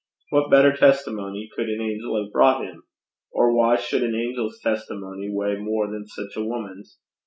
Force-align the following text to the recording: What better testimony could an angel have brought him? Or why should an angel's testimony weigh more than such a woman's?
What 0.31 0.49
better 0.49 0.75
testimony 0.75 1.47
could 1.55 1.69
an 1.69 1.79
angel 1.79 2.19
have 2.19 2.33
brought 2.33 2.65
him? 2.65 2.85
Or 3.33 3.55
why 3.55 3.75
should 3.75 4.01
an 4.01 4.15
angel's 4.15 4.59
testimony 4.59 5.29
weigh 5.31 5.57
more 5.57 5.91
than 5.91 6.07
such 6.07 6.35
a 6.35 6.43
woman's? 6.43 6.97